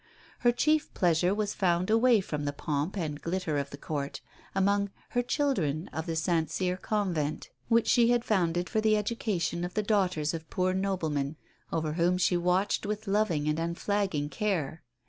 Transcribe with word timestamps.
Her 0.39 0.51
chief 0.51 0.91
pleasure 0.95 1.31
was 1.35 1.53
found 1.53 1.91
away 1.91 2.21
from 2.21 2.45
the 2.45 2.51
pomp 2.53 2.97
and 2.97 3.21
glitter 3.21 3.59
of 3.59 3.69
the 3.69 3.77
Court, 3.77 4.19
among 4.55 4.89
"her 5.09 5.21
children" 5.21 5.89
of 5.89 6.07
the 6.07 6.15
Saint 6.15 6.49
Cyr 6.49 6.75
Convent, 6.75 7.51
which 7.67 7.87
she 7.87 8.09
had 8.09 8.25
founded 8.25 8.67
for 8.67 8.81
the 8.81 8.97
education 8.97 9.63
of 9.63 9.75
the 9.75 9.83
daughters 9.83 10.33
of 10.33 10.49
poor 10.49 10.73
noblemen, 10.73 11.35
over 11.71 11.93
whom 11.93 12.17
she 12.17 12.35
watched 12.35 12.83
with 12.87 13.05
loving 13.05 13.47
and 13.47 13.59
unflagging 13.59 14.29
care. 14.29 14.81